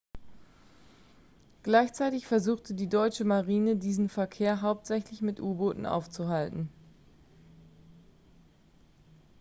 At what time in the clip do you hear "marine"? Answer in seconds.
3.23-3.75